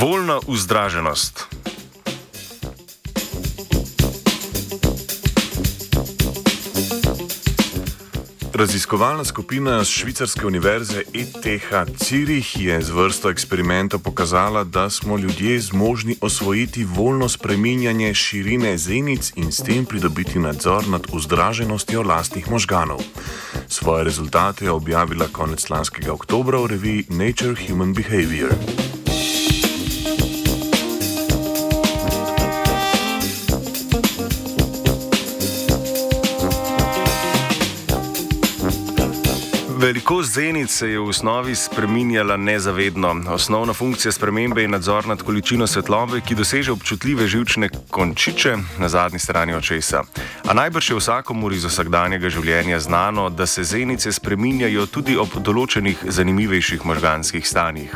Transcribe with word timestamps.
Voljna 0.00 0.38
vzdraženost. 0.48 1.46
Raziskovalna 8.54 9.24
skupina 9.24 9.84
z 9.84 9.88
švicarske 9.88 10.46
univerze 10.46 11.02
ETH 11.14 11.72
Zürich 11.98 12.60
je 12.60 12.82
z 12.82 12.90
vrsto 12.90 13.30
eksperimentov 13.30 14.00
pokazala, 14.00 14.64
da 14.64 14.90
smo 14.90 15.18
ljudje 15.18 15.60
zmožni 15.60 16.16
osvojiti 16.20 16.84
voljno 16.84 17.28
spreminjanje 17.28 18.14
širine 18.14 18.78
zenic 18.78 19.32
in 19.36 19.52
s 19.52 19.62
tem 19.62 19.84
pridobiti 19.84 20.38
nadzor 20.38 20.88
nad 20.88 21.06
vzdraženostjo 21.12 22.02
lastnih 22.02 22.50
možganov. 22.50 23.02
Svoje 23.68 24.04
rezultate 24.04 24.64
je 24.64 24.70
objavila 24.70 25.26
konec 25.32 25.70
lanskega 25.70 26.12
oktobra 26.12 26.58
v 26.58 26.66
reviji 26.66 27.04
Nature 27.08 27.54
Human 27.66 27.94
Behavior. 27.94 28.54
Velikost 39.78 40.34
zenic 40.34 40.70
se 40.70 40.88
je 40.90 40.98
v 40.98 41.08
osnovi 41.08 41.54
spreminjala 41.54 42.36
nezavedno. 42.36 43.22
Osnovna 43.30 43.72
funkcija 43.72 44.12
spremembe 44.12 44.62
je 44.62 44.68
nadzor 44.68 45.06
nad 45.06 45.22
količino 45.22 45.66
svetlobe, 45.66 46.20
ki 46.20 46.34
doseže 46.34 46.72
občutljive 46.72 47.26
žilčne 47.26 47.68
končiče 47.90 48.56
na 48.78 48.88
zadnji 48.88 49.18
strani 49.18 49.54
očesa. 49.54 50.02
A 50.48 50.54
najbrž 50.54 50.90
je 50.90 50.96
vsakomur 50.96 51.52
iz 51.52 51.64
vsakdanjega 51.64 52.28
življenja 52.28 52.80
znano, 52.80 53.28
da 53.30 53.46
se 53.46 53.62
zenice 53.64 54.12
spreminjajo 54.12 54.86
tudi 54.86 55.16
ob 55.16 55.38
določenih 55.38 56.02
zanimivejših 56.08 56.82
možganskih 56.84 57.46
stanjih. 57.46 57.94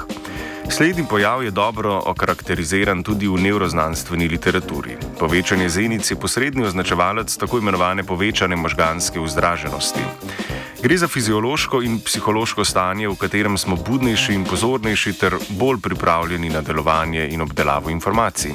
Slednji 0.71 1.03
pojav 1.11 1.43
je 1.43 1.51
dobro 1.51 1.99
okarakteriziran 2.07 3.03
tudi 3.03 3.27
v 3.27 3.43
neuroznanstveni 3.43 4.29
literaturi. 4.29 4.97
Povečanje 5.19 5.69
zenic 5.69 6.11
je 6.11 6.17
posredni 6.17 6.63
označevalec 6.63 7.37
tako 7.37 7.59
imenovane 7.59 8.07
povečane 8.07 8.57
možganske 8.57 9.21
vzdraženosti. 9.21 10.07
Gre 10.83 10.97
za 10.99 11.09
fiziološko 11.09 11.83
in 11.83 12.01
psihološko 12.01 12.65
stanje, 12.65 13.09
v 13.09 13.15
katerem 13.15 13.59
smo 13.59 13.77
budnejši 13.77 14.35
in 14.35 14.45
pozornejši 14.45 15.13
ter 15.13 15.37
bolj 15.49 15.79
pripravljeni 15.83 16.51
na 16.51 16.61
delovanje 16.61 17.29
in 17.31 17.41
obdelavo 17.41 17.91
informacij. 17.91 18.51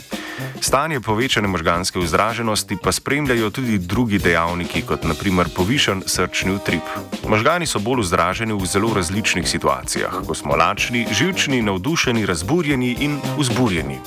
Stanje 0.62 1.00
povečane 1.00 1.48
možganske 1.48 2.00
vzdraženosti 2.00 2.78
pa 2.84 2.92
spremljajo 2.92 3.50
tudi 3.50 3.78
drugi 3.78 4.20
dejavniki, 4.20 4.82
kot 4.82 5.04
naprimer 5.04 5.48
povišen 5.56 6.04
srčni 6.06 6.52
utrip. 6.52 6.84
Možgani 7.28 7.66
so 7.66 7.80
bolj 7.80 8.04
vzdraženi 8.04 8.54
v 8.54 8.66
zelo 8.66 8.92
različnih 8.94 9.48
situacijah, 9.48 10.20
ko 10.28 10.36
smo 10.36 10.56
lačni, 10.56 11.08
živčni, 11.12 11.62
navdušeni, 11.62 12.26
razburjeni 12.26 12.98
in 13.00 13.20
vzburjeni. 13.38 14.00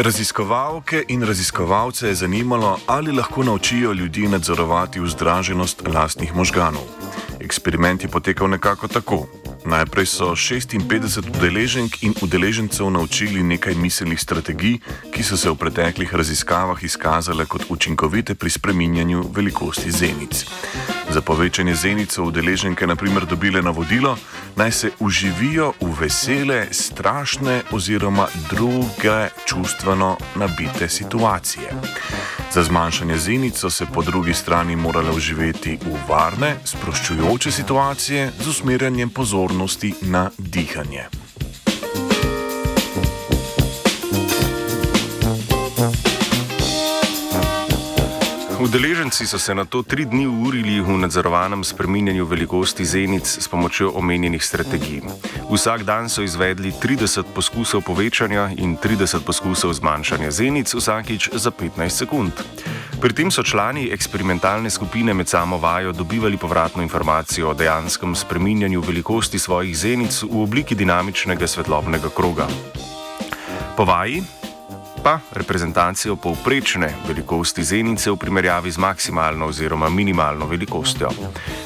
Raziskovalke 0.00 1.04
in 1.08 1.22
raziskovalce 1.22 2.08
je 2.08 2.14
zanimalo, 2.14 2.78
ali 2.86 3.12
lahko 3.12 3.42
naučijo 3.42 3.92
ljudi 3.92 4.28
nadzorovati 4.28 5.00
vzdraženost 5.00 5.82
lastnih 5.86 6.34
možganov. 6.34 6.82
Eksperiment 7.40 8.02
je 8.02 8.08
potekal 8.08 8.48
nekako 8.48 8.88
tako. 8.88 9.26
Najprej 9.64 10.06
so 10.06 10.24
56 10.24 11.28
udeleženk 11.36 12.02
in 12.02 12.14
udeležencev 12.22 12.90
naučili 12.90 13.42
nekaj 13.42 13.74
miselnih 13.74 14.20
strategij, 14.20 14.78
ki 15.12 15.22
so 15.22 15.36
se 15.36 15.50
v 15.50 15.54
preteklih 15.54 16.14
raziskavah 16.14 16.82
izkazale 16.82 17.46
kot 17.46 17.62
učinkovite 17.68 18.34
pri 18.34 18.50
spreminjanju 18.50 19.24
velikosti 19.34 19.90
zenic. 19.90 20.46
Za 21.10 21.20
povečanje 21.20 21.74
zenic 21.74 22.12
so 22.12 22.24
udeleženke 22.24 22.86
naprimer 22.86 23.26
dobile 23.26 23.62
navodilo, 23.62 24.16
naj 24.56 24.72
se 24.72 24.90
uživijo 24.98 25.72
v 25.80 25.90
vesele, 26.00 26.66
strašne 26.70 27.62
oziroma 27.72 28.26
druge 28.50 29.28
čustveno 29.46 30.16
nabite 30.34 30.88
situacije. 30.88 31.74
Za 32.54 32.62
zmanjšanje 32.62 33.18
zenic 33.18 33.58
so 33.58 33.70
se 33.70 33.86
po 33.94 34.02
drugi 34.02 34.34
strani 34.34 34.76
morale 34.76 35.10
uživeti 35.10 35.78
v 35.82 35.98
varne, 36.08 36.56
sproščujoče 36.64 37.50
situacije 37.50 38.30
z 38.40 38.46
usmerjanjem 38.46 39.10
pozornosti 39.10 39.94
na 40.02 40.30
dihanje. 40.38 41.19
Udeleženci 48.70 49.26
so 49.26 49.38
se 49.38 49.54
na 49.54 49.64
to 49.64 49.82
tri 49.82 50.04
dni 50.06 50.26
urili 50.30 50.78
v 50.80 50.94
nadzorovanem 51.02 51.64
spreminjanju 51.64 52.24
velikosti 52.24 52.84
zenic 52.84 53.26
s 53.26 53.48
pomočjo 53.48 53.90
omenjenih 53.98 54.44
strategij. 54.44 55.02
Vsak 55.50 55.82
dan 55.82 56.06
so 56.08 56.22
izvedli 56.22 56.70
30 56.70 57.34
poskusov 57.34 57.82
povečanja 57.82 58.54
in 58.62 58.76
30 58.78 59.26
poskusov 59.26 59.74
zmanjšanja 59.74 60.30
zenic, 60.30 60.74
vsakič 60.74 61.34
za 61.34 61.50
15 61.50 61.90
sekund. 61.90 62.32
Pri 63.00 63.12
tem 63.12 63.30
so 63.34 63.42
člani 63.42 63.90
eksperimentalne 63.90 64.70
skupine 64.70 65.14
med 65.14 65.28
samo 65.28 65.58
vajo 65.58 65.92
dobivali 65.92 66.36
povratno 66.38 66.82
informacijo 66.82 67.50
o 67.50 67.54
dejanskem 67.54 68.14
spreminjanju 68.14 68.80
velikosti 68.86 69.38
svojih 69.38 69.78
zenic 69.78 70.22
v 70.22 70.42
obliki 70.42 70.78
dinamičnega 70.78 71.46
svetlobnega 71.46 72.14
kroga. 72.14 72.46
Po 73.76 73.84
vaji 73.84 74.22
pa 75.02 75.18
reprezentacijo 75.32 76.16
povprečne 76.16 76.94
velikosti 77.08 77.64
zenice 77.64 78.10
v 78.10 78.16
primerjavi 78.16 78.70
z 78.70 78.78
maksimalno 78.78 79.46
oziroma 79.46 79.88
minimalno 79.88 80.46
velikostjo. 80.46 81.08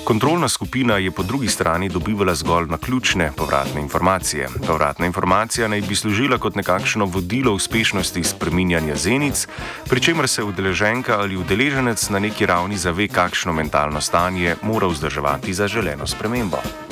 Kontrolna 0.04 0.48
skupina 0.48 0.98
je 0.98 1.10
po 1.10 1.22
drugi 1.22 1.48
strani 1.48 1.88
dobivala 1.88 2.34
zgolj 2.34 2.66
na 2.68 2.78
ključne 2.78 3.32
povratne 3.36 3.80
informacije. 3.80 4.48
Povratna 4.66 5.06
informacija 5.06 5.68
naj 5.68 5.80
bi 5.80 5.94
služila 5.94 6.38
kot 6.38 6.56
nekakšno 6.56 7.04
vodilo 7.04 7.54
uspešnosti 7.54 8.24
spreminjanja 8.24 8.96
zenic, 8.96 9.46
pri 9.88 10.00
čemer 10.00 10.28
se 10.28 10.44
udeleženka 10.44 11.18
ali 11.18 11.36
udeleženec 11.36 12.10
na 12.10 12.18
neki 12.18 12.46
ravni 12.46 12.76
zave, 12.76 13.08
kakšno 13.08 13.52
mentalno 13.52 14.00
stanje 14.00 14.56
mora 14.62 14.86
vzdrževati 14.86 15.54
za 15.54 15.68
želeno 15.68 16.06
spremembo. 16.06 16.83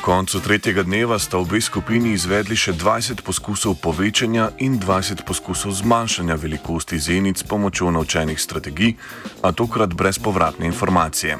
Koncu 0.00 0.40
tretjega 0.40 0.82
dneva 0.82 1.18
sta 1.18 1.38
obe 1.38 1.60
skupini 1.60 2.12
izvedli 2.12 2.56
še 2.56 2.72
20 2.72 3.20
poskusov 3.26 3.74
povečanja 3.82 4.50
in 4.58 4.78
20 4.80 5.24
poskusov 5.28 5.72
zmanjšanja 5.76 6.34
velikosti 6.34 6.98
zenic 6.98 7.38
s 7.38 7.46
pomočjo 7.48 7.90
naučenih 7.90 8.40
strategij, 8.40 8.94
a 9.42 9.52
tokrat 9.52 9.94
brez 9.94 10.18
povratne 10.18 10.66
informacije. 10.66 11.38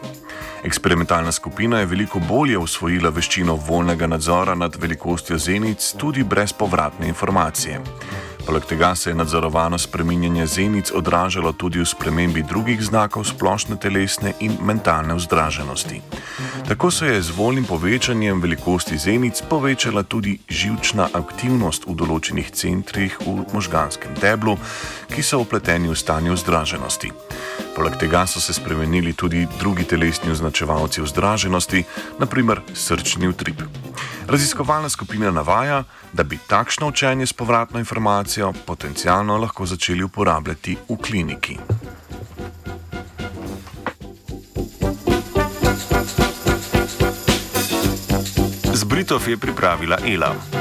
Eksperimentalna 0.64 1.32
skupina 1.32 1.80
je 1.80 1.86
veliko 1.86 2.20
bolje 2.20 2.58
usvojila 2.58 3.10
veščino 3.10 3.54
voljnega 3.54 4.06
nadzora 4.06 4.54
nad 4.54 4.76
velikostjo 4.76 5.38
zenic 5.38 5.92
tudi 5.96 6.24
brez 6.24 6.52
povratne 6.52 7.08
informacije. 7.08 7.80
Poleg 8.50 8.64
tega 8.66 8.94
se 8.94 9.10
je 9.10 9.14
nadzorovano 9.14 9.78
spreminjanje 9.78 10.46
zenic 10.46 10.90
odražalo 10.94 11.52
tudi 11.52 11.78
v 11.78 11.86
spremembi 11.86 12.42
drugih 12.42 12.82
znakov 12.82 13.24
splošne 13.24 13.76
telesne 13.78 14.32
in 14.40 14.56
mentalne 14.66 15.14
vzdraženosti. 15.14 16.00
Tako 16.68 16.90
se 16.90 17.06
je 17.06 17.22
z 17.22 17.30
voljnim 17.30 17.64
povečanjem 17.64 18.40
velikosti 18.40 18.98
zenic 18.98 19.42
povečala 19.48 20.02
tudi 20.02 20.38
živčna 20.48 21.08
aktivnost 21.14 21.86
v 21.86 21.94
določenih 21.94 22.50
centrih 22.50 23.14
v 23.22 23.46
možganskem 23.54 24.18
deblu, 24.18 24.56
ki 25.14 25.22
so 25.22 25.38
upleteni 25.38 25.86
v 25.86 25.94
stanje 25.94 26.34
vzdraženosti. 26.34 27.12
Poleg 27.76 28.02
tega 28.02 28.26
so 28.26 28.42
se 28.42 28.50
spremenili 28.52 29.12
tudi 29.14 29.46
drugi 29.60 29.86
telesni 29.86 30.34
označevalci 30.34 31.06
vzdraženosti, 31.06 31.84
naprimer 32.18 32.66
srčni 32.74 33.30
utrip. 33.30 33.62
Raziskovalna 34.30 34.88
skupina 34.88 35.30
navaja, 35.30 35.84
da 36.12 36.22
bi 36.22 36.38
takšno 36.46 36.88
učenje 36.88 37.26
s 37.26 37.32
povratno 37.32 37.78
informacijo 37.78 38.52
potencialno 38.66 39.36
lahko 39.36 39.66
začeli 39.66 40.04
uporabljati 40.04 40.76
v 40.88 40.96
kliniki. 40.96 41.58
Z 48.72 48.84
Britov 48.84 49.28
je 49.28 49.36
pripravila 49.36 49.98
Ela. 50.06 50.59